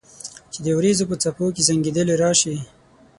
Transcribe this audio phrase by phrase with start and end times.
[0.51, 2.55] چې د اوریځو په څپو کې زنګیدلې راشي